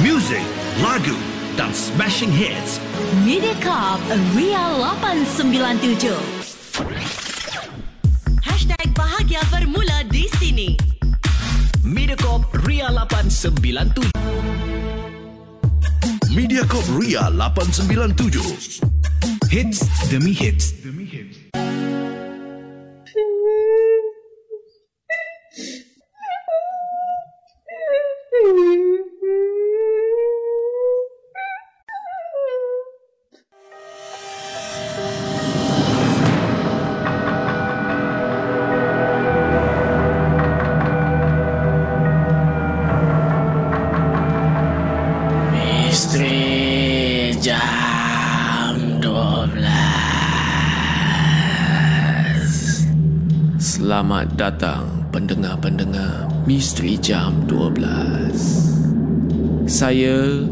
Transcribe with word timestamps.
Music, 0.00 0.40
lagu 0.80 1.12
dan 1.52 1.68
smashing 1.76 2.32
hits. 2.32 2.80
Mediacorp 3.28 4.00
Ria 4.32 4.64
897. 4.80 6.16
Hashtag 8.40 8.88
bahagia 8.96 9.44
bermula 9.52 10.08
di 10.08 10.24
sini. 10.40 10.72
Mediacorp 11.84 12.48
Ria 12.64 12.88
897. 12.88 14.08
Mediacorp 16.32 16.88
Ria 16.96 17.28
897. 17.28 18.80
Hits 19.52 19.84
demi 20.08 20.32
hits. 20.32 20.72
Misteri 20.80 20.97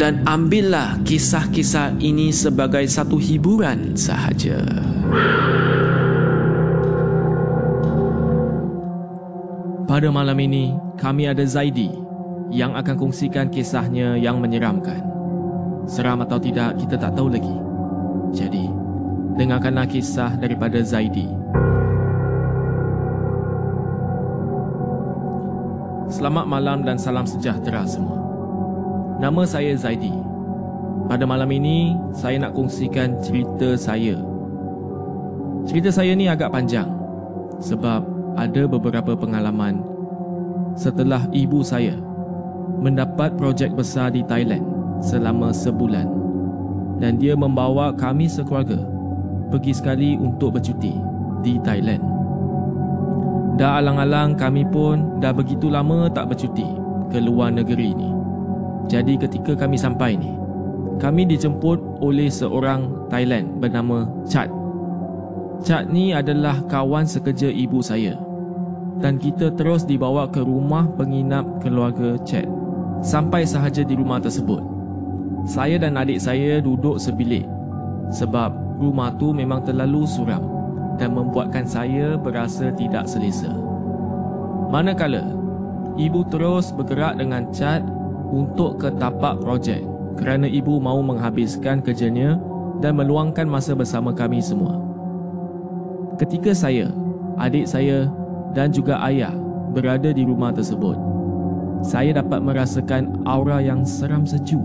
Dan 0.00 0.24
ambillah 0.24 0.96
kisah-kisah 1.04 2.00
ini 2.00 2.32
sebagai 2.32 2.88
satu 2.88 3.20
hiburan 3.20 3.92
sahaja. 3.92 4.56
Pada 9.84 10.08
malam 10.08 10.40
ini, 10.40 10.72
kami 10.96 11.28
ada 11.28 11.44
Zaidi 11.44 11.92
yang 12.48 12.72
akan 12.80 12.96
kongsikan 12.96 13.52
kisahnya 13.52 14.16
yang 14.16 14.40
menyeramkan. 14.40 15.04
Seram 15.84 16.24
atau 16.24 16.40
tidak, 16.40 16.80
kita 16.80 16.96
tak 16.96 17.12
tahu 17.12 17.28
lagi. 17.36 17.56
Jadi, 18.32 18.72
dengarkanlah 19.36 19.84
kisah 19.84 20.32
daripada 20.40 20.80
Zaidi. 20.80 21.28
Selamat 26.08 26.48
malam 26.48 26.88
dan 26.88 26.96
salam 26.96 27.28
sejahtera 27.28 27.84
semua. 27.84 28.29
Nama 29.20 29.44
saya 29.44 29.76
Zaidi. 29.76 30.16
Pada 31.04 31.28
malam 31.28 31.52
ini, 31.52 31.92
saya 32.08 32.40
nak 32.40 32.56
kongsikan 32.56 33.20
cerita 33.20 33.76
saya. 33.76 34.16
Cerita 35.68 35.92
saya 35.92 36.16
ni 36.16 36.24
agak 36.24 36.48
panjang 36.48 36.88
sebab 37.60 38.00
ada 38.40 38.62
beberapa 38.64 39.12
pengalaman 39.12 39.84
setelah 40.72 41.28
ibu 41.36 41.60
saya 41.60 42.00
mendapat 42.80 43.36
projek 43.36 43.76
besar 43.76 44.08
di 44.08 44.24
Thailand 44.24 44.64
selama 45.04 45.52
sebulan 45.52 46.08
dan 46.96 47.20
dia 47.20 47.36
membawa 47.36 47.92
kami 47.92 48.24
sekeluarga 48.24 48.80
pergi 49.52 49.76
sekali 49.76 50.16
untuk 50.16 50.56
bercuti 50.56 50.96
di 51.44 51.60
Thailand. 51.60 52.00
Dah 53.60 53.84
alang-alang 53.84 54.32
kami 54.40 54.64
pun 54.64 55.20
dah 55.20 55.36
begitu 55.36 55.68
lama 55.68 56.08
tak 56.08 56.32
bercuti 56.32 56.64
ke 57.12 57.20
luar 57.20 57.52
negeri 57.52 57.92
ni. 57.92 58.19
Jadi 58.90 59.14
ketika 59.14 59.54
kami 59.54 59.78
sampai 59.78 60.18
ni, 60.18 60.34
kami 60.98 61.22
dijemput 61.22 62.02
oleh 62.02 62.26
seorang 62.26 63.06
Thailand 63.06 63.62
bernama 63.62 64.10
Chat. 64.26 64.50
Chat 65.62 65.86
ni 65.86 66.10
adalah 66.10 66.58
kawan 66.66 67.06
sekerja 67.06 67.46
ibu 67.54 67.78
saya. 67.78 68.18
Dan 68.98 69.16
kita 69.16 69.54
terus 69.54 69.86
dibawa 69.86 70.26
ke 70.26 70.42
rumah 70.42 70.90
penginap 70.98 71.46
keluarga 71.62 72.18
Chat. 72.26 72.50
Sampai 72.98 73.46
sahaja 73.46 73.86
di 73.86 73.94
rumah 73.94 74.18
tersebut. 74.18 74.60
Saya 75.46 75.78
dan 75.78 75.96
adik 75.96 76.18
saya 76.18 76.58
duduk 76.58 76.98
sebilik 77.00 77.46
sebab 78.10 78.52
rumah 78.76 79.14
tu 79.16 79.30
memang 79.30 79.62
terlalu 79.62 80.04
suram 80.04 80.42
dan 80.98 81.14
membuatkan 81.14 81.64
saya 81.64 82.18
berasa 82.18 82.74
tidak 82.74 83.06
selesa. 83.06 83.48
Manakala 84.68 85.24
ibu 85.96 86.26
terus 86.28 86.74
bergerak 86.74 87.16
dengan 87.16 87.48
Chat 87.54 87.80
untuk 88.30 88.78
ke 88.78 88.88
tapak 88.96 89.42
projek 89.42 89.82
kerana 90.16 90.46
ibu 90.46 90.78
mahu 90.78 91.14
menghabiskan 91.14 91.82
kerjanya 91.82 92.38
dan 92.80 92.96
meluangkan 92.96 93.44
masa 93.44 93.76
bersama 93.76 94.14
kami 94.14 94.40
semua. 94.40 94.80
Ketika 96.16 96.52
saya, 96.52 96.92
adik 97.40 97.64
saya 97.68 98.08
dan 98.52 98.72
juga 98.72 99.00
ayah 99.08 99.32
berada 99.72 100.12
di 100.12 100.24
rumah 100.24 100.52
tersebut, 100.52 100.96
saya 101.80 102.12
dapat 102.12 102.44
merasakan 102.44 103.24
aura 103.24 103.60
yang 103.64 103.88
seram 103.88 104.28
sejuk 104.28 104.64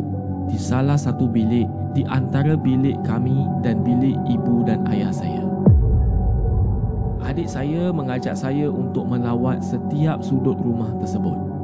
di 0.51 0.59
salah 0.59 0.99
satu 0.99 1.25
bilik 1.31 1.67
di 1.95 2.03
antara 2.11 2.59
bilik 2.59 2.99
kami 3.07 3.47
dan 3.63 3.79
bilik 3.87 4.19
ibu 4.27 4.67
dan 4.67 4.83
ayah 4.91 5.15
saya. 5.15 5.43
Adik 7.25 7.49
saya 7.49 7.89
mengajak 7.89 8.37
saya 8.37 8.69
untuk 8.69 9.07
melawat 9.07 9.63
setiap 9.63 10.21
sudut 10.21 10.59
rumah 10.59 10.91
tersebut. 11.01 11.54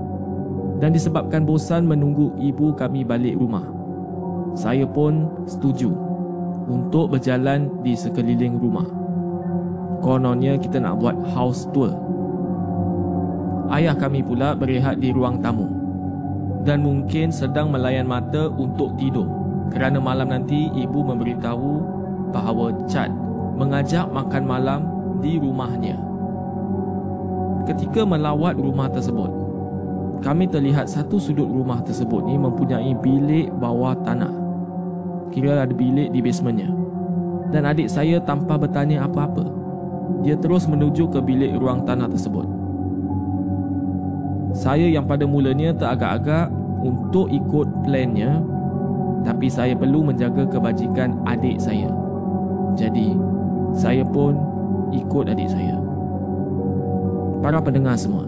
Dan 0.81 0.97
disebabkan 0.97 1.45
bosan 1.45 1.85
menunggu 1.85 2.33
ibu 2.41 2.73
kami 2.73 3.05
balik 3.05 3.37
rumah, 3.37 3.61
saya 4.57 4.83
pun 4.83 5.29
setuju 5.45 5.93
untuk 6.65 7.13
berjalan 7.13 7.69
di 7.85 7.93
sekeliling 7.93 8.57
rumah. 8.57 8.89
Kononnya 10.01 10.57
kita 10.57 10.81
nak 10.81 10.97
buat 10.97 11.13
house 11.37 11.69
tour. 11.69 11.93
Ayah 13.69 13.93
kami 13.93 14.25
pula 14.25 14.57
berehat 14.57 14.97
di 14.97 15.13
ruang 15.13 15.37
tamu 15.39 15.69
dan 16.65 16.81
mungkin 16.81 17.29
sedang 17.29 17.69
melayan 17.69 18.09
mata 18.09 18.49
untuk 18.49 18.97
tidur 18.97 19.29
kerana 19.71 20.01
malam 20.01 20.29
nanti 20.33 20.67
ibu 20.75 20.99
memberitahu 21.05 21.71
bahawa 22.35 22.73
Chad 22.91 23.13
mengajak 23.55 24.09
makan 24.09 24.43
malam 24.43 24.81
di 25.21 25.37
rumahnya. 25.37 25.95
Ketika 27.69 28.03
melawat 28.03 28.57
rumah 28.57 28.89
tersebut, 28.89 29.29
kami 30.21 30.45
terlihat 30.45 30.85
satu 30.85 31.17
sudut 31.17 31.49
rumah 31.49 31.81
tersebut 31.81 32.21
ni 32.29 32.37
mempunyai 32.37 32.93
bilik 33.01 33.49
bawah 33.57 33.97
tanah. 34.05 34.31
kira 35.31 35.63
ada 35.63 35.71
bilik 35.71 36.11
di 36.11 36.19
basementnya. 36.19 36.67
Dan 37.55 37.63
adik 37.63 37.87
saya 37.87 38.19
tanpa 38.19 38.59
bertanya 38.59 39.07
apa-apa, 39.07 39.47
dia 40.23 40.35
terus 40.35 40.67
menuju 40.67 41.07
ke 41.07 41.19
bilik 41.23 41.55
ruang 41.55 41.87
tanah 41.87 42.11
tersebut. 42.11 42.43
Saya 44.51 44.91
yang 44.91 45.07
pada 45.07 45.23
mulanya 45.23 45.71
teragak-agak 45.71 46.51
untuk 46.83 47.31
ikut 47.31 47.67
plannya, 47.87 48.43
tapi 49.23 49.47
saya 49.47 49.71
perlu 49.71 50.03
menjaga 50.03 50.43
kebajikan 50.51 51.15
adik 51.23 51.63
saya. 51.63 51.87
Jadi, 52.75 53.15
saya 53.71 54.03
pun 54.03 54.35
ikut 54.91 55.31
adik 55.31 55.47
saya. 55.47 55.79
Para 57.39 57.63
pendengar 57.63 57.95
semua, 57.95 58.27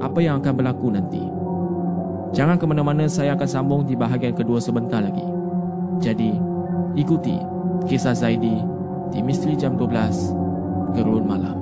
apa 0.00 0.18
yang 0.22 0.42
akan 0.42 0.54
berlaku 0.54 0.88
nanti? 0.94 1.22
Jangan 2.34 2.58
ke 2.58 2.66
mana-mana, 2.66 3.06
saya 3.06 3.38
akan 3.38 3.48
sambung 3.48 3.82
di 3.86 3.94
bahagian 3.94 4.34
kedua 4.34 4.58
sebentar 4.58 4.98
lagi. 4.98 5.22
Jadi, 6.02 6.34
ikuti 6.98 7.38
kisah 7.86 8.14
Zaidi 8.16 8.58
di 9.14 9.20
Misteri 9.22 9.54
Jam 9.54 9.78
12 9.78 10.34
Gerun 10.98 11.24
Malam. 11.26 11.58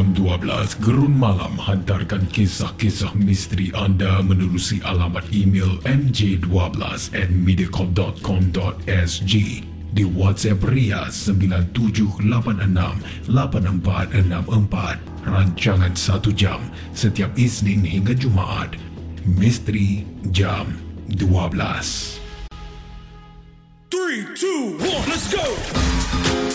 Jam 0.00 0.16
12 0.16 0.80
Gerun 0.80 1.12
Malam 1.12 1.60
hantarkan 1.60 2.24
kisah-kisah 2.32 3.12
misteri 3.20 3.68
anda 3.76 4.24
menerusi 4.24 4.80
alamat 4.80 5.28
email 5.28 5.76
mj12 5.84 7.12
at 7.12 7.28
mediacorp.com.sg 7.28 9.34
di 9.92 10.04
WhatsApp 10.16 10.56
Ria 10.72 11.04
97868464 11.12 13.28
rancangan 15.28 15.92
1 15.92 16.32
jam 16.32 16.64
setiap 16.96 17.36
Isnin 17.36 17.84
hingga 17.84 18.16
Jumaat. 18.16 18.80
Misteri 19.28 20.08
Jam 20.32 20.80
12 21.12 21.20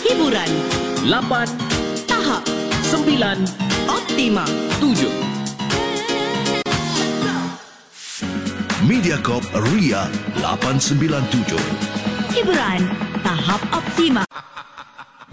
Hiburan, 0.02 0.50
8, 1.06 1.75
tahap, 2.86 3.02
9, 3.02 3.42
optima. 3.90 4.44
7. 4.78 5.10
Mediacorp 8.86 9.42
Ria 9.74 10.06
897. 10.38 11.58
Hiburan 12.30 12.86
tahap 13.26 13.58
optima. 13.74 14.22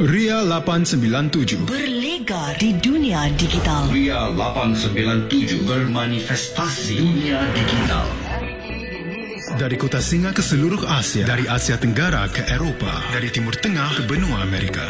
Ria 0.02 0.42
897 0.42 1.70
Berlega 1.70 2.58
di 2.58 2.74
dunia 2.74 3.30
digital. 3.38 3.86
Ria 3.94 4.34
897 4.34 5.70
bermanifestasi 5.70 6.98
dunia 6.98 7.38
digital. 7.54 8.10
Dari 9.54 9.78
kota 9.78 10.02
Singa 10.02 10.34
ke 10.34 10.42
seluruh 10.42 10.82
Asia 10.90 11.30
Dari 11.30 11.46
Asia 11.46 11.78
Tenggara 11.78 12.26
ke 12.26 12.42
Eropah 12.42 13.14
Dari 13.14 13.30
Timur 13.30 13.54
Tengah 13.54 14.02
ke 14.02 14.10
benua 14.10 14.42
Amerika 14.42 14.90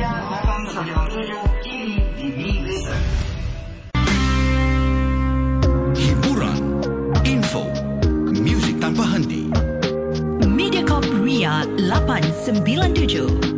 897. 11.91 13.50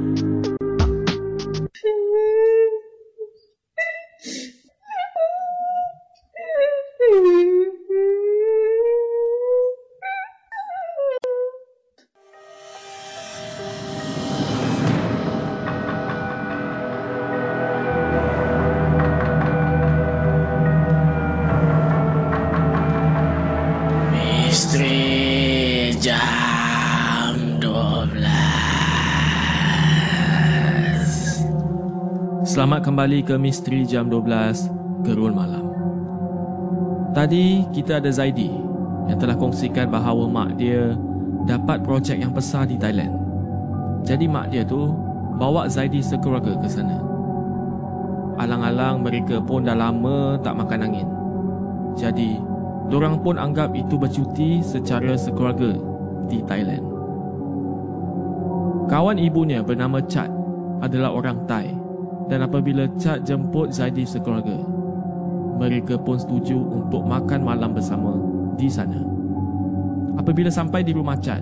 Kembali 33.03 33.27
ke 33.27 33.35
Misteri 33.35 33.83
Jam 33.83 34.07
12 34.07 35.03
Gerun 35.03 35.35
Malam. 35.35 35.75
Tadi 37.11 37.67
kita 37.75 37.99
ada 37.99 38.07
Zaidi 38.07 38.47
yang 39.11 39.19
telah 39.19 39.35
kongsikan 39.35 39.91
bahawa 39.91 40.23
mak 40.31 40.55
dia 40.55 40.95
dapat 41.43 41.83
projek 41.83 42.23
yang 42.23 42.31
besar 42.31 42.63
di 42.63 42.79
Thailand. 42.79 43.11
Jadi 44.07 44.23
mak 44.23 44.55
dia 44.55 44.63
tu 44.63 44.95
bawa 45.35 45.67
Zaidi 45.67 45.99
sekeluarga 45.99 46.55
ke 46.55 46.63
sana. 46.71 46.95
Alang-alang 48.39 49.03
mereka 49.03 49.43
pun 49.43 49.67
dah 49.67 49.75
lama 49.75 50.39
tak 50.39 50.55
makan 50.63 50.87
angin. 50.87 51.07
Jadi, 51.99 52.39
dorang 52.87 53.19
pun 53.19 53.35
anggap 53.35 53.75
itu 53.75 53.99
bercuti 53.99 54.63
secara 54.63 55.19
sekeluarga 55.19 55.75
di 56.31 56.39
Thailand. 56.47 56.87
Kawan 58.87 59.19
ibunya 59.19 59.59
bernama 59.59 59.99
Chat 60.07 60.31
adalah 60.79 61.11
orang 61.11 61.43
Thai 61.51 61.82
dan 62.31 62.45
apabila 62.45 62.87
Chat 62.95 63.27
jemput 63.27 63.71
Zaidi 63.73 64.07
sekeluarga, 64.07 64.55
mereka 65.59 65.99
pun 65.99 66.17
setuju 66.17 66.55
untuk 66.55 67.03
makan 67.03 67.41
malam 67.43 67.75
bersama 67.75 68.15
di 68.55 68.67
sana. 68.71 68.99
Apabila 70.15 70.47
sampai 70.47 70.85
di 70.85 70.93
rumah 70.93 71.17
Chat, 71.19 71.41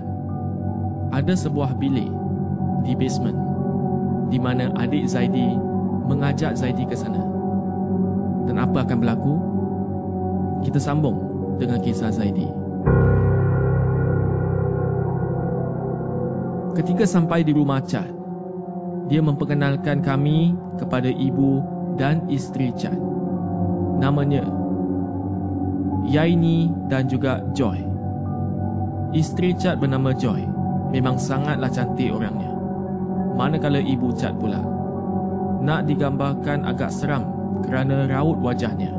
ada 1.12 1.34
sebuah 1.36 1.76
bilik 1.76 2.08
di 2.82 2.96
basement 2.96 3.36
di 4.32 4.40
mana 4.40 4.72
adik 4.80 5.04
Zaidi 5.04 5.54
mengajak 6.08 6.56
Zaidi 6.56 6.88
ke 6.88 6.96
sana. 6.96 7.20
Dan 8.48 8.58
apa 8.58 8.82
akan 8.82 8.96
berlaku? 8.98 9.34
Kita 10.66 10.80
sambung 10.80 11.18
dengan 11.60 11.78
kisah 11.78 12.10
Zaidi. 12.10 12.48
Ketika 16.72 17.04
sampai 17.04 17.44
di 17.44 17.52
rumah 17.52 17.84
Chad, 17.84 18.21
dia 19.10 19.20
memperkenalkan 19.22 20.04
kami 20.04 20.54
kepada 20.78 21.10
ibu 21.10 21.62
dan 21.98 22.22
isteri 22.30 22.70
Chad. 22.74 22.96
Namanya 24.02 24.46
Yaini 26.06 26.70
dan 26.90 27.06
juga 27.06 27.42
Joy. 27.54 27.78
Isteri 29.14 29.54
Chad 29.54 29.78
bernama 29.78 30.10
Joy. 30.14 30.42
Memang 30.92 31.16
sangatlah 31.16 31.72
cantik 31.72 32.12
orangnya. 32.12 32.52
Manakala 33.38 33.80
ibu 33.80 34.12
Chad 34.12 34.36
pula 34.36 34.60
nak 35.62 35.86
digambarkan 35.86 36.66
agak 36.66 36.90
seram 36.90 37.22
kerana 37.62 38.10
raut 38.10 38.34
wajahnya 38.42 38.90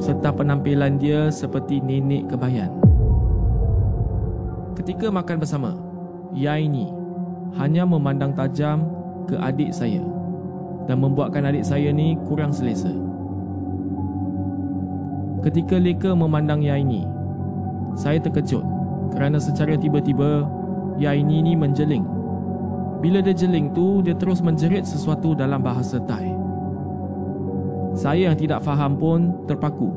serta 0.00 0.32
penampilan 0.32 0.96
dia 0.96 1.28
seperti 1.28 1.84
nenek 1.84 2.32
kebayan. 2.32 2.72
Ketika 4.78 5.10
makan 5.10 5.36
bersama, 5.42 5.74
Yaini 6.32 6.88
hanya 7.58 7.82
memandang 7.84 8.32
tajam 8.32 8.97
ke 9.28 9.36
adik 9.36 9.70
saya 9.70 10.00
dan 10.88 11.04
membuatkan 11.04 11.44
adik 11.44 11.62
saya 11.62 11.92
ni 11.92 12.16
kurang 12.24 12.50
selesa. 12.50 12.90
Ketika 15.44 15.78
Leka 15.78 16.16
memandang 16.16 16.64
Yaini, 16.64 17.04
saya 17.94 18.18
terkejut 18.18 18.64
kerana 19.14 19.38
secara 19.38 19.78
tiba-tiba 19.78 20.48
Yaini 20.98 21.44
ni 21.44 21.54
menjeling 21.54 22.18
Bila 22.98 23.22
dia 23.22 23.30
jeling 23.30 23.70
tu, 23.70 24.02
dia 24.02 24.14
terus 24.18 24.42
menjerit 24.42 24.82
sesuatu 24.82 25.30
dalam 25.30 25.62
bahasa 25.62 26.02
Thai. 26.02 26.34
Saya 27.94 28.30
yang 28.30 28.38
tidak 28.38 28.66
faham 28.66 28.98
pun 28.98 29.46
terpaku. 29.46 29.90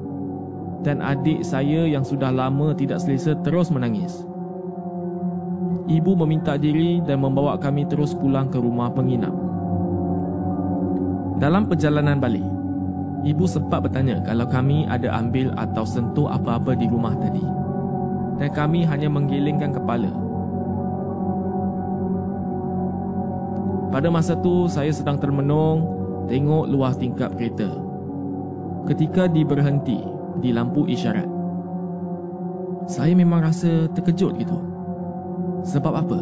Dan 0.81 1.01
adik 1.01 1.45
saya 1.45 1.85
yang 1.85 2.05
sudah 2.05 2.33
lama 2.33 2.73
tidak 2.73 3.01
selesa 3.01 3.37
terus 3.41 3.69
menangis. 3.73 4.25
Ibu 5.89 6.11
meminta 6.25 6.59
diri 6.59 7.01
dan 7.01 7.23
membawa 7.25 7.57
kami 7.57 7.89
terus 7.89 8.13
pulang 8.13 8.49
ke 8.51 8.61
rumah 8.61 8.93
penginap. 8.93 9.33
Dalam 11.41 11.65
perjalanan 11.65 12.21
balik, 12.21 12.45
ibu 13.25 13.49
sempat 13.49 13.81
bertanya 13.81 14.21
kalau 14.21 14.45
kami 14.45 14.85
ada 14.85 15.09
ambil 15.17 15.49
atau 15.57 15.81
sentuh 15.81 16.29
apa-apa 16.29 16.77
di 16.77 16.85
rumah 16.85 17.17
tadi. 17.17 17.41
Dan 18.37 18.49
kami 18.53 18.85
hanya 18.85 19.09
menggelingkan 19.09 19.73
kepala. 19.73 20.09
Pada 23.91 24.07
masa 24.07 24.37
tu, 24.39 24.69
saya 24.69 24.93
sedang 24.93 25.19
termenung 25.19 25.83
tengok 26.31 26.69
luar 26.69 26.95
tingkap 26.95 27.33
kereta. 27.35 27.67
Ketika 28.87 29.27
diberhenti 29.27 29.99
di 30.39 30.49
lampu 30.55 30.87
isyarat. 30.87 31.27
Saya 32.87 33.13
memang 33.13 33.43
rasa 33.43 33.91
terkejut 33.91 34.39
gitu. 34.41 34.70
Sebab 35.61 35.93
apa? 35.93 36.19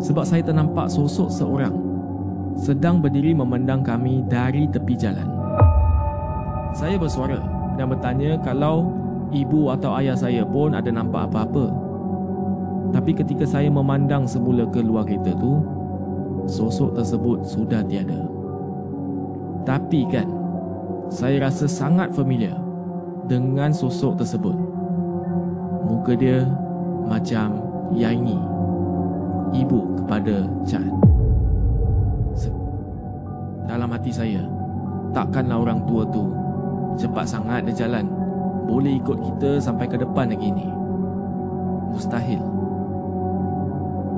Sebab 0.00 0.24
saya 0.24 0.40
ternampak 0.40 0.88
sosok 0.88 1.28
seorang 1.28 1.74
sedang 2.56 2.98
berdiri 3.00 3.32
memandang 3.36 3.80
kami 3.80 4.24
dari 4.26 4.68
tepi 4.68 4.94
jalan. 4.96 5.28
Saya 6.76 6.96
bersuara 6.96 7.40
dan 7.76 7.86
bertanya 7.90 8.36
kalau 8.40 8.92
ibu 9.30 9.70
atau 9.70 9.94
ayah 9.98 10.16
saya 10.18 10.42
pun 10.44 10.74
ada 10.74 10.90
nampak 10.90 11.30
apa-apa. 11.30 11.70
Tapi 12.90 13.14
ketika 13.14 13.46
saya 13.46 13.70
memandang 13.70 14.26
semula 14.26 14.66
ke 14.66 14.82
luar 14.82 15.06
kereta 15.06 15.30
tu, 15.38 15.62
sosok 16.50 16.98
tersebut 16.98 17.46
sudah 17.46 17.86
tiada. 17.86 18.18
Tapi 19.62 20.08
kan, 20.10 20.26
saya 21.06 21.38
rasa 21.38 21.70
sangat 21.70 22.10
familiar 22.10 22.58
dengan 23.30 23.70
sosok 23.70 24.18
tersebut. 24.18 24.56
Muka 25.86 26.18
dia 26.18 26.42
macam 27.06 27.69
Yaini, 27.90 28.38
ibu 29.50 29.98
kepada 29.98 30.46
Chan. 30.62 30.86
Dalam 33.66 33.90
hati 33.90 34.10
saya, 34.10 34.42
takkanlah 35.14 35.62
orang 35.62 35.82
tua 35.86 36.02
tu 36.10 36.30
cepat 36.98 37.26
sangat 37.26 37.66
dia 37.66 37.86
jalan. 37.86 38.06
Boleh 38.66 38.98
ikut 38.98 39.18
kita 39.18 39.58
sampai 39.58 39.90
ke 39.90 39.98
depan 39.98 40.30
lagi 40.30 40.50
ni. 40.54 40.66
Mustahil. 41.90 42.42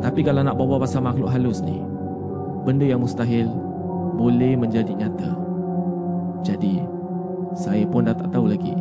Tapi 0.04 0.20
kalau 0.20 0.44
nak 0.44 0.56
bawa 0.56 0.76
pasal 0.82 1.00
makhluk 1.00 1.32
halus 1.32 1.64
ni, 1.64 1.80
benda 2.68 2.84
yang 2.84 3.00
mustahil 3.00 3.48
boleh 4.16 4.56
menjadi 4.56 4.92
nyata. 4.92 5.32
Jadi, 6.44 6.84
saya 7.56 7.84
pun 7.88 8.04
dah 8.04 8.16
tak 8.16 8.28
tahu 8.32 8.50
lagi 8.50 8.76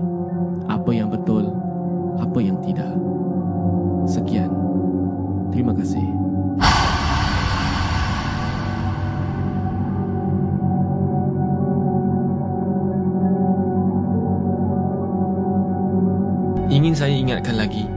ingatkan 17.41 17.57
lagi, 17.57 17.89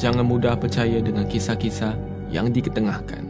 jangan 0.00 0.24
mudah 0.24 0.56
percaya 0.56 0.96
dengan 1.04 1.28
kisah-kisah 1.28 1.92
yang 2.32 2.48
diketengahkan. 2.48 3.20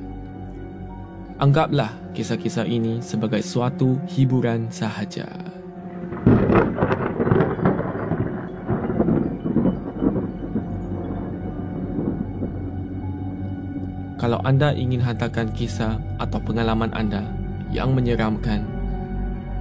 Anggaplah 1.43 1.91
kisah-kisah 2.15 2.63
ini 2.63 3.03
sebagai 3.03 3.43
suatu 3.43 3.99
hiburan 4.07 4.71
sahaja. 4.71 5.27
Kalau 14.15 14.39
anda 14.47 14.71
ingin 14.71 15.03
hantarkan 15.03 15.51
kisah 15.59 15.99
atau 16.23 16.39
pengalaman 16.39 16.95
anda 16.95 17.27
yang 17.75 17.99
menyeramkan, 17.99 18.63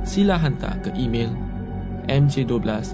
sila 0.06 0.38
hantar 0.38 0.78
ke 0.86 0.94
email 0.94 1.34
mj12 2.06 2.94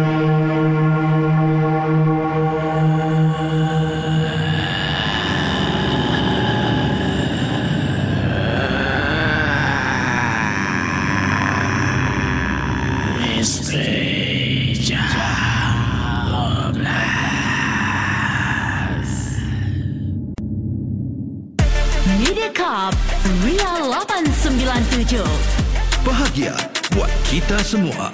Bahagia 26.01 26.57
buat 26.97 27.13
kita 27.29 27.61
semua. 27.61 28.09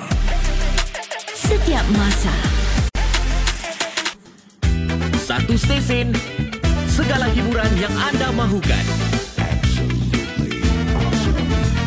Setiap 1.32 1.88
masa 1.96 2.36
Satu 5.16 5.56
stesen 5.56 6.12
Segala 6.92 7.32
hiburan 7.32 7.72
yang 7.80 7.96
anda 7.96 8.28
mahukan 8.36 8.84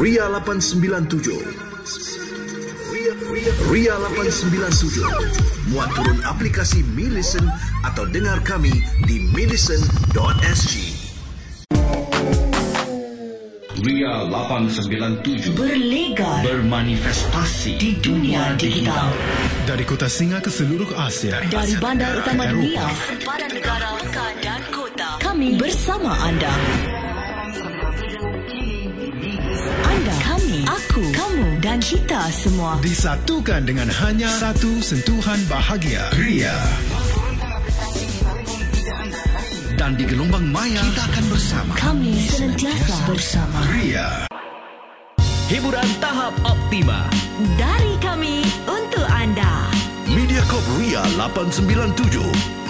Ria 0.00 0.32
897. 0.32 1.44
Ria, 2.88 3.12
Ria, 3.28 3.52
Ria 3.68 3.94
897. 4.00 5.76
Muat 5.76 5.92
turun 5.92 6.24
aplikasi 6.24 6.80
Mi 6.96 7.12
Listen 7.12 7.44
atau 7.84 8.08
dengar 8.08 8.40
kami 8.40 8.72
di 9.04 9.28
milisten.sg. 9.36 10.72
Ria 13.84 14.24
897 14.32 15.52
Berlegar 15.52 16.40
bermanifestasi 16.40 17.76
di 17.76 18.00
dunia 18.00 18.56
digital 18.56 19.12
Dari 19.64 19.80
kota 19.88 20.12
Singa 20.12 20.44
ke 20.44 20.52
seluruh 20.52 20.92
Asia. 20.92 21.40
Dari 21.48 21.72
bandar 21.80 22.20
utama 22.20 22.44
dunia 22.52 22.84
Sempadan 23.08 23.48
negara, 23.48 23.96
pekan 23.96 24.34
dan 24.44 24.60
kota 24.68 25.08
Kami 25.24 25.56
bersama 25.56 26.12
anda 26.20 26.52
Anda, 29.88 30.16
kami, 30.20 30.58
aku 30.68 31.00
kamu 31.16 31.48
dan 31.64 31.80
kita 31.80 32.28
semua. 32.28 32.76
Disatukan 32.84 33.64
dengan 33.64 33.88
hanya 34.04 34.28
satu 34.36 34.84
sentuhan 34.84 35.40
bahagia. 35.48 36.12
Ria. 36.12 36.52
Dan 39.80 39.96
di 39.96 40.04
gelombang 40.04 40.44
maya, 40.52 40.82
kita 40.92 41.02
akan 41.08 41.24
bersama. 41.32 41.72
Kami 41.80 42.12
senantiasa 42.20 42.96
bersama. 43.08 43.58
Ria. 43.72 44.28
Hiburan 45.48 45.88
tahap 46.04 46.36
optima. 46.44 47.08
Dari 47.56 47.96
kami 48.04 48.43
Ria 50.66 51.02
897. 51.02 52.63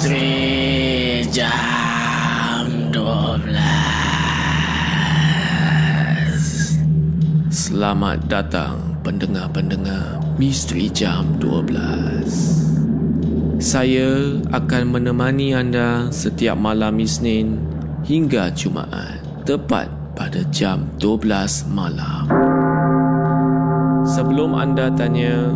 Misteri 0.00 1.20
jam 1.28 2.88
12 2.88 3.52
Selamat 7.52 8.24
datang 8.24 8.96
pendengar-pendengar 9.04 10.24
Misteri 10.40 10.88
jam 10.88 11.36
12 11.36 13.60
Saya 13.60 14.40
akan 14.48 14.88
menemani 14.88 15.52
anda 15.52 16.08
setiap 16.08 16.56
malam 16.56 16.96
Isnin 16.96 17.60
hingga 18.00 18.56
Jumaat 18.56 19.20
Tepat 19.44 20.16
pada 20.16 20.40
jam 20.48 20.88
12 20.96 21.76
malam. 21.76 22.24
Sebelum 24.08 24.56
anda 24.56 24.88
tanya 24.96 25.52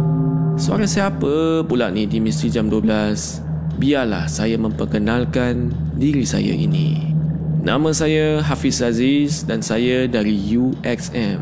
Suara 0.60 0.84
siapa 0.84 1.64
pula 1.64 1.88
ni 1.88 2.04
di 2.04 2.20
Misteri 2.20 2.52
Jam 2.52 2.68
12? 2.68 3.53
Biarlah 3.74 4.30
saya 4.30 4.54
memperkenalkan 4.54 5.74
diri 5.98 6.22
saya 6.22 6.54
ini. 6.54 7.14
Nama 7.64 7.90
saya 7.96 8.44
Hafiz 8.44 8.84
Aziz 8.84 9.42
dan 9.42 9.64
saya 9.64 10.04
dari 10.04 10.36
UXM. 10.36 11.40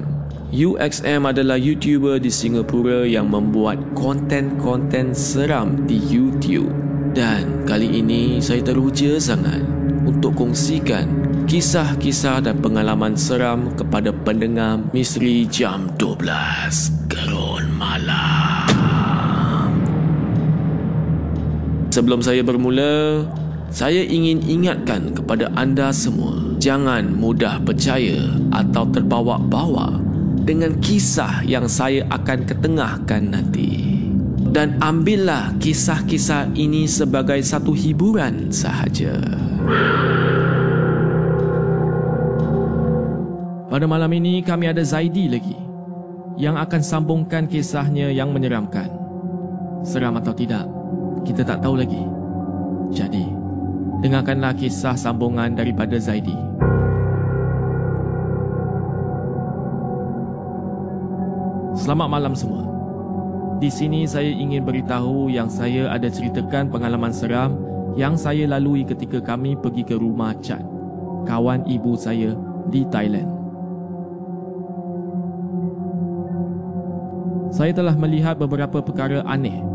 UXM 0.52 1.28
adalah 1.28 1.56
YouTuber 1.56 2.20
di 2.20 2.28
Singapura 2.28 3.08
yang 3.08 3.32
membuat 3.32 3.80
konten-konten 3.96 5.16
seram 5.16 5.88
di 5.88 5.96
YouTube. 5.98 6.70
Dan 7.12 7.68
kali 7.68 8.00
ini 8.00 8.40
saya 8.40 8.64
teruja 8.64 9.20
sangat 9.20 9.60
untuk 10.06 10.32
kongsikan 10.38 11.08
kisah-kisah 11.44 12.44
dan 12.44 12.62
pengalaman 12.62 13.18
seram 13.18 13.74
kepada 13.76 14.14
pendengar 14.24 14.80
Misteri 14.94 15.44
Jam 15.48 15.90
12 15.98 17.12
Gerun 17.12 17.66
Malam. 17.76 18.41
Sebelum 21.92 22.24
saya 22.24 22.40
bermula, 22.40 23.20
saya 23.68 24.00
ingin 24.00 24.40
ingatkan 24.48 25.12
kepada 25.12 25.52
anda 25.52 25.92
semua, 25.92 26.56
jangan 26.56 27.04
mudah 27.04 27.60
percaya 27.60 28.32
atau 28.48 28.88
terbawa-bawa 28.88 30.00
dengan 30.40 30.72
kisah 30.80 31.44
yang 31.44 31.68
saya 31.68 32.08
akan 32.08 32.48
ketengahkan 32.48 33.36
nanti. 33.36 34.00
Dan 34.40 34.80
ambillah 34.80 35.52
kisah-kisah 35.60 36.56
ini 36.56 36.88
sebagai 36.88 37.44
satu 37.44 37.76
hiburan 37.76 38.48
sahaja. 38.48 39.12
Pada 43.68 43.84
malam 43.84 44.08
ini 44.16 44.40
kami 44.40 44.72
ada 44.72 44.80
Zaidi 44.80 45.28
lagi 45.28 45.60
yang 46.40 46.56
akan 46.56 46.80
sambungkan 46.80 47.44
kisahnya 47.44 48.08
yang 48.08 48.32
menyeramkan. 48.32 48.88
Seram 49.84 50.16
atau 50.16 50.32
tidak, 50.32 50.71
kita 51.22 51.46
tak 51.46 51.62
tahu 51.62 51.78
lagi. 51.78 52.02
Jadi, 52.92 53.24
dengarkanlah 54.02 54.52
kisah 54.58 54.98
sambungan 54.98 55.54
daripada 55.54 55.96
Zaidi. 55.96 56.34
Selamat 61.72 62.08
malam 62.10 62.34
semua. 62.36 62.68
Di 63.62 63.70
sini 63.70 64.04
saya 64.04 64.28
ingin 64.28 64.66
beritahu 64.66 65.30
yang 65.30 65.46
saya 65.46 65.88
ada 65.88 66.10
ceritakan 66.10 66.68
pengalaman 66.68 67.14
seram 67.14 67.54
yang 67.94 68.18
saya 68.18 68.44
lalui 68.50 68.82
ketika 68.82 69.22
kami 69.22 69.54
pergi 69.54 69.86
ke 69.86 69.94
rumah 69.94 70.34
Chan, 70.42 70.62
kawan 71.24 71.62
ibu 71.70 71.94
saya 71.94 72.34
di 72.68 72.82
Thailand. 72.90 73.30
Saya 77.54 77.70
telah 77.70 77.94
melihat 77.94 78.40
beberapa 78.40 78.80
perkara 78.80 79.22
aneh 79.28 79.71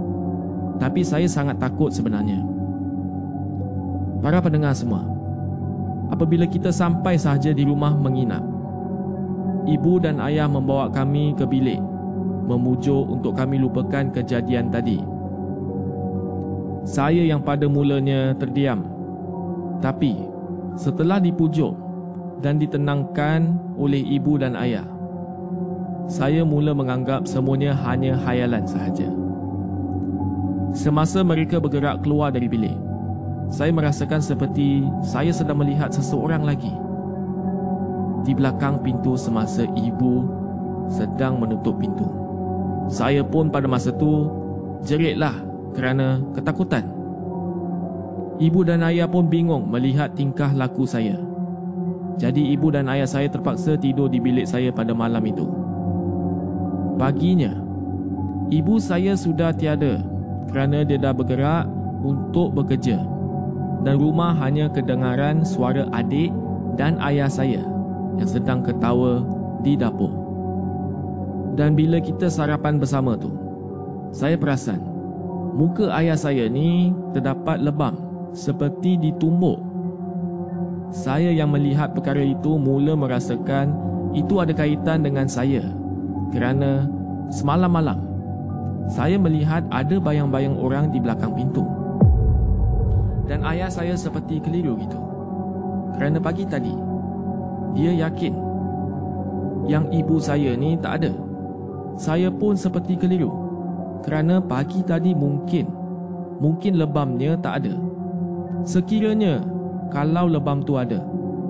tapi 0.78 1.02
saya 1.02 1.26
sangat 1.26 1.58
takut 1.58 1.90
sebenarnya. 1.90 2.42
Para 4.22 4.42
pendengar 4.42 4.74
semua, 4.74 5.06
apabila 6.10 6.50
kita 6.50 6.74
sampai 6.74 7.18
sahaja 7.18 7.54
di 7.54 7.66
rumah 7.66 7.94
menginap, 7.94 8.42
ibu 9.70 10.02
dan 10.02 10.18
ayah 10.24 10.50
membawa 10.50 10.90
kami 10.90 11.38
ke 11.38 11.46
bilik, 11.46 11.82
memujuk 12.48 13.04
untuk 13.10 13.38
kami 13.38 13.62
lupakan 13.62 14.10
kejadian 14.14 14.72
tadi. 14.74 15.02
Saya 16.88 17.20
yang 17.28 17.44
pada 17.44 17.68
mulanya 17.68 18.32
terdiam, 18.40 18.88
tapi 19.84 20.16
setelah 20.80 21.20
dipujuk 21.20 21.76
dan 22.40 22.62
ditenangkan 22.62 23.60
oleh 23.76 24.00
ibu 24.00 24.40
dan 24.40 24.56
ayah, 24.56 24.88
saya 26.08 26.48
mula 26.48 26.72
menganggap 26.72 27.28
semuanya 27.28 27.76
hanya 27.84 28.16
hayalan 28.24 28.64
sahaja. 28.64 29.17
Semasa 30.78 31.26
mereka 31.26 31.58
bergerak 31.58 32.06
keluar 32.06 32.30
dari 32.30 32.46
bilik, 32.46 32.78
saya 33.50 33.74
merasakan 33.74 34.22
seperti 34.22 34.86
saya 35.02 35.34
sedang 35.34 35.58
melihat 35.58 35.90
seseorang 35.90 36.46
lagi 36.46 36.70
di 38.22 38.38
belakang 38.38 38.78
pintu 38.86 39.18
semasa 39.18 39.66
ibu 39.74 40.30
sedang 40.86 41.42
menutup 41.42 41.82
pintu. 41.82 42.06
Saya 42.94 43.26
pun 43.26 43.50
pada 43.50 43.66
masa 43.66 43.90
itu 43.90 44.30
jeritlah 44.86 45.34
kerana 45.74 46.22
ketakutan. 46.38 46.86
Ibu 48.38 48.62
dan 48.62 48.86
ayah 48.86 49.10
pun 49.10 49.26
bingung 49.26 49.66
melihat 49.74 50.14
tingkah 50.14 50.54
laku 50.54 50.86
saya. 50.86 51.18
Jadi 52.22 52.54
ibu 52.54 52.70
dan 52.70 52.86
ayah 52.94 53.10
saya 53.10 53.26
terpaksa 53.34 53.82
tidur 53.82 54.14
di 54.14 54.22
bilik 54.22 54.46
saya 54.46 54.70
pada 54.70 54.94
malam 54.94 55.26
itu. 55.26 55.50
Paginya, 57.02 57.58
ibu 58.54 58.78
saya 58.78 59.18
sudah 59.18 59.50
tiada 59.58 60.17
kerana 60.52 60.84
dia 60.88 60.98
dah 61.00 61.14
bergerak 61.14 61.68
untuk 62.04 62.56
bekerja 62.56 63.00
dan 63.84 63.96
rumah 64.00 64.34
hanya 64.42 64.68
kedengaran 64.72 65.46
suara 65.46 65.86
adik 65.94 66.34
dan 66.76 66.98
ayah 67.04 67.30
saya 67.30 67.62
yang 68.18 68.30
sedang 68.30 68.60
ketawa 68.66 69.22
di 69.62 69.78
dapur. 69.78 70.12
Dan 71.58 71.74
bila 71.74 71.98
kita 71.98 72.30
sarapan 72.30 72.78
bersama 72.78 73.18
tu, 73.18 73.34
saya 74.14 74.38
perasan 74.38 74.78
muka 75.58 75.90
ayah 75.98 76.14
saya 76.14 76.46
ni 76.46 76.94
terdapat 77.18 77.62
lebam 77.62 77.98
seperti 78.36 78.98
ditumbuk. 79.02 79.58
Saya 80.94 81.34
yang 81.34 81.52
melihat 81.52 81.92
perkara 81.92 82.22
itu 82.24 82.56
mula 82.56 82.96
merasakan 82.96 83.76
itu 84.16 84.40
ada 84.40 84.56
kaitan 84.56 85.04
dengan 85.04 85.28
saya 85.28 85.66
kerana 86.32 86.88
semalam 87.28 87.72
malam 87.72 88.00
saya 88.88 89.20
melihat 89.20 89.68
ada 89.68 90.00
bayang-bayang 90.00 90.56
orang 90.56 90.88
di 90.90 91.00
belakang 91.04 91.36
pintu. 91.36 91.68
Dan 93.28 93.44
ayah 93.44 93.68
saya 93.68 93.94
seperti 94.00 94.40
keliru 94.40 94.80
gitu. 94.80 94.96
Kerana 96.00 96.24
pagi 96.24 96.48
tadi, 96.48 96.72
dia 97.76 97.92
yakin 98.08 98.34
yang 99.68 99.92
ibu 99.92 100.16
saya 100.18 100.56
ni 100.56 100.80
tak 100.80 101.04
ada. 101.04 101.12
Saya 102.00 102.32
pun 102.32 102.56
seperti 102.56 102.96
keliru. 102.96 103.28
Kerana 104.08 104.40
pagi 104.40 104.80
tadi 104.88 105.12
mungkin, 105.12 105.68
mungkin 106.40 106.80
lebamnya 106.80 107.36
tak 107.44 107.66
ada. 107.66 107.76
Sekiranya 108.64 109.44
kalau 109.92 110.32
lebam 110.32 110.64
tu 110.64 110.80
ada, 110.80 111.04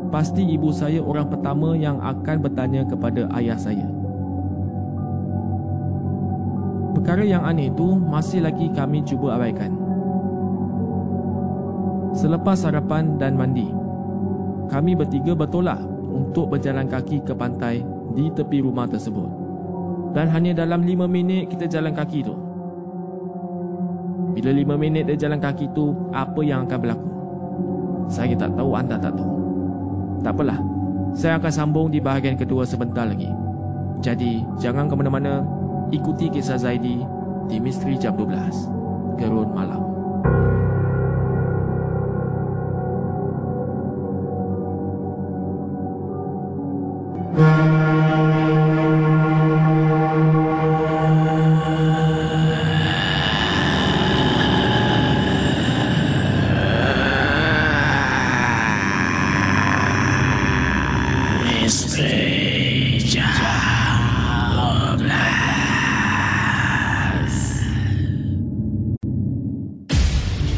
pasti 0.09 0.41
ibu 0.41 0.73
saya 0.73 1.03
orang 1.03 1.29
pertama 1.29 1.77
yang 1.77 2.01
akan 2.01 2.37
bertanya 2.41 2.81
kepada 2.89 3.29
ayah 3.37 3.59
saya. 3.59 3.96
Perkara 7.07 7.23
yang 7.23 7.47
aneh 7.47 7.71
itu 7.71 7.95
masih 8.03 8.43
lagi 8.43 8.67
kami 8.75 8.99
cuba 8.99 9.39
abaikan. 9.39 9.71
Selepas 12.11 12.59
sarapan 12.59 13.15
dan 13.15 13.39
mandi, 13.39 13.71
kami 14.67 14.91
bertiga 14.91 15.31
bertolak 15.31 15.79
untuk 16.11 16.51
berjalan 16.51 16.83
kaki 16.83 17.23
ke 17.23 17.31
pantai 17.31 17.79
di 18.11 18.27
tepi 18.27 18.59
rumah 18.59 18.91
tersebut. 18.91 19.23
Dan 20.11 20.27
hanya 20.35 20.51
dalam 20.51 20.83
5 20.83 21.07
minit 21.07 21.47
kita 21.47 21.79
jalan 21.79 21.95
kaki 21.95 22.27
tu. 22.27 22.35
Bila 24.35 24.51
5 24.51 24.75
minit 24.75 25.07
dia 25.07 25.15
jalan 25.15 25.39
kaki 25.39 25.71
tu, 25.71 25.95
apa 26.11 26.43
yang 26.43 26.67
akan 26.67 26.75
berlaku? 26.75 27.09
Saya 28.11 28.35
tak 28.35 28.51
tahu, 28.51 28.75
anda 28.75 28.99
tak 28.99 29.15
tahu. 29.15 29.31
Tak 30.27 30.35
apalah. 30.35 30.59
Saya 31.15 31.39
akan 31.39 31.51
sambung 31.55 31.87
di 31.87 32.03
bahagian 32.03 32.35
kedua 32.35 32.67
sebentar 32.67 33.07
lagi. 33.07 33.31
Jadi, 34.03 34.43
jangan 34.59 34.91
ke 34.91 34.95
mana-mana. 34.99 35.56
Ikuti 35.87 36.27
kisah 36.27 36.59
Zaidi 36.59 36.99
di 37.47 37.63
Misteri 37.63 37.95
Jam 37.95 38.19
12. 38.19 39.15
Gerun 39.15 39.55
Malam. 39.55 39.83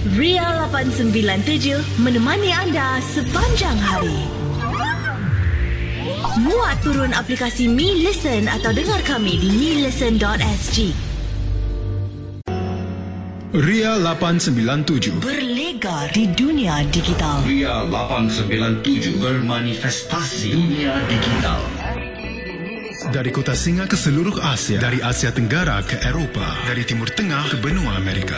Ria 0.09 0.65
897 0.73 2.01
menemani 2.01 2.49
anda 2.49 2.97
sepanjang 3.13 3.77
hari. 3.77 4.17
Muat 6.41 6.81
turun 6.81 7.13
aplikasi 7.13 7.69
Me 7.69 7.93
Listen 7.93 8.49
atau 8.49 8.73
dengar 8.73 9.05
kami 9.05 9.37
di 9.37 9.49
melisten.sg. 9.53 10.77
Ria 13.53 14.01
897 14.01 15.21
Berlegar 15.21 16.09
di 16.09 16.25
dunia 16.33 16.81
digital. 16.89 17.45
Ria 17.45 17.85
897 17.85 19.21
bermanifestasi 19.21 20.57
dunia 20.57 21.05
digital. 21.05 21.61
Dari 23.13 23.29
kota 23.29 23.53
Singa 23.53 23.85
ke 23.85 23.97
seluruh 23.97 24.41
Asia, 24.41 24.81
dari 24.81 25.05
Asia 25.05 25.29
Tenggara 25.29 25.85
ke 25.85 26.01
Eropah, 26.01 26.65
dari 26.65 26.81
Timur 26.81 27.13
Tengah 27.13 27.53
ke 27.53 27.57
benua 27.61 27.97
Amerika. 27.97 28.37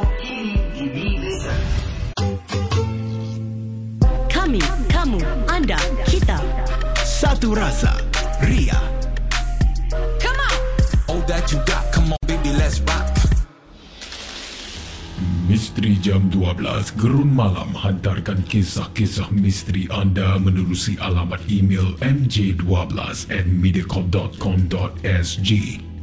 kamu, 5.11 5.27
anda, 5.51 5.75
kita. 6.07 6.39
Satu 7.03 7.51
rasa. 7.51 7.99
Ria. 8.47 8.79
All 11.11 11.19
that 11.27 11.51
you 11.51 11.59
got, 11.67 11.91
come 11.91 12.15
on 12.15 12.21
baby, 12.23 12.55
let's 12.55 12.79
rock. 12.87 13.11
Misteri 15.51 15.99
Jam 15.99 16.31
12 16.31 16.95
Gerun 16.95 17.35
Malam 17.35 17.75
hantarkan 17.75 18.47
kisah-kisah 18.47 19.27
misteri 19.35 19.91
anda 19.91 20.39
menerusi 20.39 20.95
alamat 21.03 21.43
email 21.51 21.91
mj12 21.99 22.95
at 23.27 23.43
mediacorp.com.sg 23.43 25.90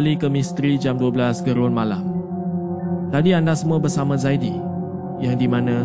kembali 0.00 0.16
ke 0.16 0.32
Misteri 0.32 0.80
Jam 0.80 0.96
12 0.96 1.44
Gerun 1.44 1.76
Malam. 1.76 2.00
Tadi 3.12 3.36
anda 3.36 3.52
semua 3.52 3.76
bersama 3.76 4.16
Zaidi 4.16 4.56
yang 5.20 5.36
di 5.36 5.44
mana 5.44 5.84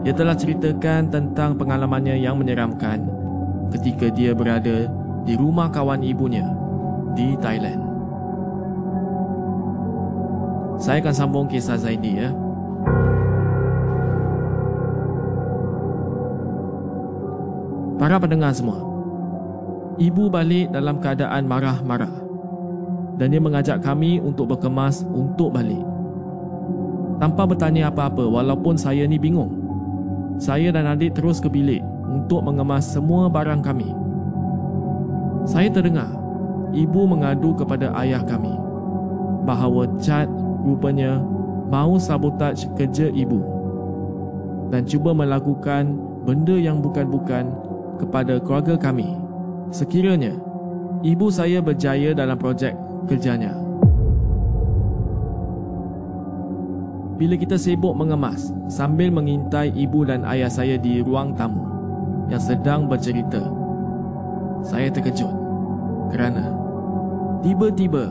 dia 0.00 0.16
telah 0.16 0.32
ceritakan 0.32 1.12
tentang 1.12 1.52
pengalamannya 1.52 2.16
yang 2.16 2.40
menyeramkan 2.40 3.04
ketika 3.76 4.08
dia 4.08 4.32
berada 4.32 4.88
di 5.28 5.36
rumah 5.36 5.68
kawan 5.68 6.00
ibunya 6.00 6.48
di 7.12 7.36
Thailand. 7.44 7.84
Saya 10.80 11.04
akan 11.04 11.12
sambung 11.12 11.44
kisah 11.44 11.76
Zaidi 11.76 12.24
ya. 12.24 12.32
Para 18.00 18.16
pendengar 18.16 18.56
semua, 18.56 18.80
ibu 20.00 20.32
balik 20.32 20.72
dalam 20.72 20.96
keadaan 21.04 21.44
marah-marah 21.44 22.29
dan 23.20 23.36
dia 23.36 23.36
mengajak 23.36 23.84
kami 23.84 24.16
untuk 24.16 24.56
berkemas 24.56 25.04
untuk 25.12 25.52
balik. 25.52 25.84
Tanpa 27.20 27.44
bertanya 27.44 27.92
apa-apa 27.92 28.24
walaupun 28.24 28.80
saya 28.80 29.04
ni 29.04 29.20
bingung. 29.20 29.60
Saya 30.40 30.72
dan 30.72 30.88
adik 30.88 31.20
terus 31.20 31.36
ke 31.36 31.52
bilik 31.52 31.84
untuk 32.08 32.40
mengemas 32.40 32.88
semua 32.88 33.28
barang 33.28 33.60
kami. 33.60 33.92
Saya 35.44 35.68
terdengar 35.68 36.08
ibu 36.72 37.04
mengadu 37.04 37.52
kepada 37.52 37.92
ayah 38.00 38.24
kami 38.24 38.56
bahawa 39.44 39.84
Chad 40.00 40.32
rupanya 40.64 41.20
mau 41.68 42.00
sabotaj 42.00 42.72
kerja 42.72 43.12
ibu 43.12 43.44
dan 44.72 44.88
cuba 44.88 45.12
melakukan 45.12 45.92
benda 46.24 46.56
yang 46.56 46.80
bukan-bukan 46.80 47.52
kepada 48.00 48.40
keluarga 48.40 48.80
kami. 48.80 49.12
Sekiranya 49.68 50.40
ibu 51.04 51.28
saya 51.28 51.60
berjaya 51.60 52.16
dalam 52.16 52.40
projek 52.40 52.72
kerjanya. 53.06 53.56
Bila 57.20 57.36
kita 57.36 57.60
sibuk 57.60 57.92
mengemas 57.92 58.48
sambil 58.72 59.12
mengintai 59.12 59.76
ibu 59.76 60.08
dan 60.08 60.24
ayah 60.24 60.48
saya 60.48 60.80
di 60.80 61.04
ruang 61.04 61.36
tamu 61.36 61.68
yang 62.32 62.40
sedang 62.40 62.88
bercerita, 62.88 63.44
saya 64.64 64.88
terkejut 64.88 65.28
kerana 66.08 66.48
tiba-tiba 67.44 68.08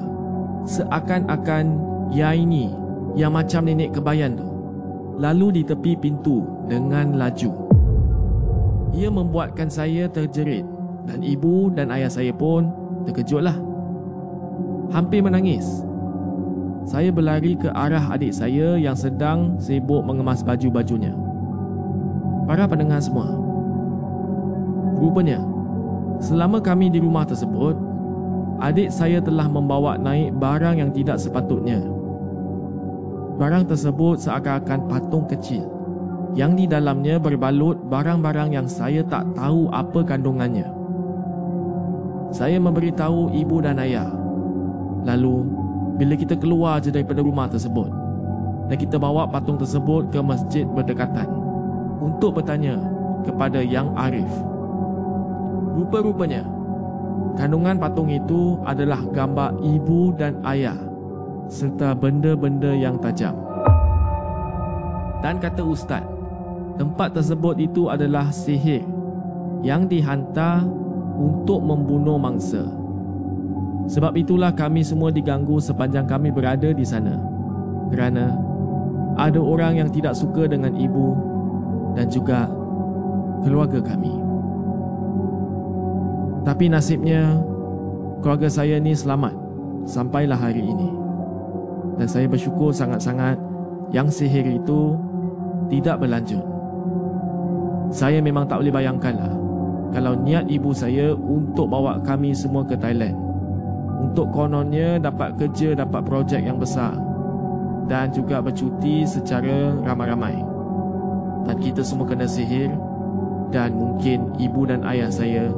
seakan-akan 0.70 1.82
Yaini 2.14 2.70
yang 3.18 3.34
macam 3.34 3.66
nenek 3.66 3.98
kebayan 3.98 4.38
tu 4.38 4.50
lalu 5.20 5.62
di 5.62 5.62
tepi 5.68 6.00
pintu 6.00 6.48
dengan 6.72 7.20
laju. 7.20 7.52
Ia 8.96 9.12
membuatkan 9.12 9.70
saya 9.70 10.10
terjerit 10.10 10.66
dan 11.06 11.22
ibu 11.22 11.70
dan 11.76 11.92
ayah 11.94 12.10
saya 12.10 12.32
pun 12.34 12.72
terkejutlah. 13.06 13.69
Hampir 14.90 15.22
menangis. 15.22 15.86
Saya 16.90 17.14
berlari 17.14 17.54
ke 17.54 17.70
arah 17.70 18.10
adik 18.10 18.34
saya 18.34 18.74
yang 18.74 18.98
sedang 18.98 19.62
sibuk 19.62 20.02
mengemas 20.02 20.42
baju-bajunya. 20.42 21.14
Para 22.50 22.66
pendengar 22.66 22.98
semua. 22.98 23.30
Rupanya, 24.98 25.38
selama 26.18 26.58
kami 26.58 26.90
di 26.90 26.98
rumah 26.98 27.22
tersebut, 27.22 27.78
adik 28.58 28.90
saya 28.90 29.22
telah 29.22 29.46
membawa 29.46 30.02
naik 30.02 30.34
barang 30.42 30.82
yang 30.82 30.90
tidak 30.90 31.22
sepatutnya. 31.22 31.86
Barang 33.38 33.70
tersebut 33.70 34.20
seakan-akan 34.20 34.90
patung 34.90 35.30
kecil 35.30 35.64
yang 36.34 36.58
di 36.58 36.66
dalamnya 36.66 37.22
berbalut 37.22 37.78
barang-barang 37.88 38.58
yang 38.58 38.68
saya 38.68 39.06
tak 39.06 39.30
tahu 39.38 39.70
apa 39.72 40.02
kandungannya. 40.04 40.68
Saya 42.30 42.62
memberitahu 42.62 43.34
ibu 43.34 43.58
dan 43.64 43.82
ayah. 43.82 44.19
Lalu, 45.08 45.36
bila 46.00 46.14
kita 46.16 46.36
keluar 46.36 46.80
je 46.84 46.92
daripada 46.92 47.20
rumah 47.24 47.48
tersebut, 47.48 47.92
dan 48.70 48.78
kita 48.78 49.02
bawa 49.02 49.26
patung 49.26 49.58
tersebut 49.58 50.14
ke 50.14 50.20
masjid 50.22 50.64
berdekatan 50.64 51.26
untuk 52.00 52.40
bertanya 52.40 52.78
kepada 53.26 53.60
Yang 53.60 53.88
Arif. 53.98 54.32
Rupa-rupanya, 55.80 56.44
kandungan 57.40 57.80
patung 57.80 58.12
itu 58.12 58.60
adalah 58.68 59.02
gambar 59.10 59.58
ibu 59.64 60.12
dan 60.16 60.38
ayah 60.46 60.78
serta 61.50 61.98
benda-benda 61.98 62.70
yang 62.76 63.02
tajam. 63.02 63.34
Dan 65.20 65.42
kata 65.42 65.66
Ustaz, 65.66 66.06
tempat 66.80 67.12
tersebut 67.12 67.60
itu 67.60 67.92
adalah 67.92 68.32
sihir 68.32 68.86
yang 69.66 69.90
dihantar 69.90 70.64
untuk 71.20 71.60
membunuh 71.60 72.16
mangsa. 72.16 72.64
Sebab 73.90 74.14
itulah 74.14 74.54
kami 74.54 74.86
semua 74.86 75.10
diganggu 75.10 75.58
sepanjang 75.58 76.06
kami 76.06 76.30
berada 76.30 76.70
di 76.70 76.86
sana. 76.86 77.18
Kerana 77.90 78.38
ada 79.18 79.42
orang 79.42 79.82
yang 79.82 79.90
tidak 79.90 80.14
suka 80.14 80.46
dengan 80.46 80.78
ibu 80.78 81.18
dan 81.98 82.06
juga 82.06 82.46
keluarga 83.42 83.82
kami. 83.82 84.14
Tapi 86.46 86.70
nasibnya 86.70 87.42
keluarga 88.22 88.46
saya 88.46 88.78
ni 88.78 88.94
selamat 88.94 89.34
sampailah 89.90 90.38
hari 90.38 90.62
ini. 90.62 90.90
Dan 91.98 92.08
saya 92.08 92.30
bersyukur 92.30 92.70
sangat-sangat 92.70 93.42
yang 93.90 94.08
sihir 94.08 94.46
itu 94.46 94.96
tidak 95.74 95.98
berlanjut. 96.00 96.46
Saya 97.90 98.22
memang 98.22 98.46
tak 98.46 98.62
boleh 98.62 98.72
bayangkanlah 98.72 99.34
kalau 99.90 100.14
niat 100.14 100.46
ibu 100.46 100.70
saya 100.70 101.18
untuk 101.18 101.74
bawa 101.74 101.98
kami 102.06 102.38
semua 102.38 102.62
ke 102.62 102.78
Thailand. 102.78 103.29
Untuk 104.00 104.32
kononnya 104.32 104.96
dapat 104.96 105.36
kerja, 105.36 105.76
dapat 105.76 106.02
projek 106.08 106.40
yang 106.40 106.56
besar 106.56 106.96
dan 107.90 108.14
juga 108.14 108.40
bercuti 108.40 109.04
secara 109.04 109.76
ramai-ramai. 109.84 110.40
Dan 111.50 111.56
kita 111.60 111.82
semua 111.82 112.06
kena 112.06 112.30
sihir 112.30 112.72
dan 113.50 113.74
mungkin 113.74 114.30
ibu 114.38 114.64
dan 114.70 114.86
ayah 114.86 115.10
saya 115.10 115.50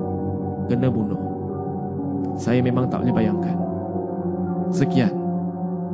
kena 0.72 0.88
bunuh. 0.88 1.20
Saya 2.40 2.64
memang 2.64 2.88
tak 2.88 3.04
boleh 3.04 3.14
bayangkan. 3.14 3.58
Sekian. 4.72 5.12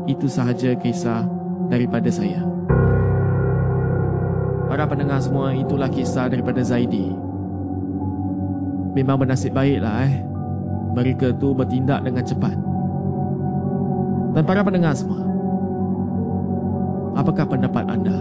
Itu 0.07 0.31
sahaja 0.31 0.71
kisah 0.77 1.27
daripada 1.67 2.07
saya. 2.07 2.39
Para 4.71 4.87
pendengar 4.87 5.19
semua, 5.19 5.51
itulah 5.51 5.89
kisah 5.91 6.31
daripada 6.31 6.61
Zaidi. 6.63 7.11
Memang 8.93 9.19
bernasib 9.19 9.51
baiklah 9.51 10.05
eh. 10.07 10.21
Mereka 10.97 11.37
tu 11.37 11.53
bertindak 11.53 12.01
dengan 12.01 12.25
cepat. 12.25 12.57
Dan 14.33 14.41
para 14.49 14.65
pendengar 14.65 14.97
semua, 14.97 15.21
apakah 17.13 17.45
pendapat 17.45 17.85
anda? 17.85 18.17